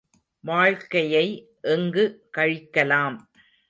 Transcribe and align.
வாழ்க்கையை 0.43 1.25
எங்கு 1.61 2.05
கழிக்கலாம்! 2.37 3.17